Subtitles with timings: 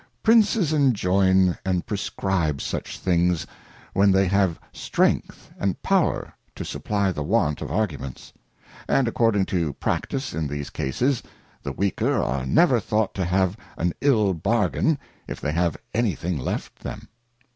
[0.23, 3.45] Princes enjoyn and prescribe such things
[3.93, 8.33] when they have Strength and Power to supply the want of Arguments;
[8.87, 11.21] and according to practice in these Cases,
[11.61, 16.79] the weaker are never thought to have an ill Bargain, if they have anything left
[16.79, 17.07] them.